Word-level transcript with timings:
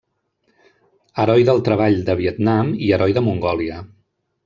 Heroi 1.23 1.45
del 1.51 1.63
Treball 1.69 1.99
de 2.09 2.17
Vietnam 2.25 2.75
i 2.89 2.93
Heroi 2.99 3.19
de 3.19 3.27
Mongòlia. 3.31 3.83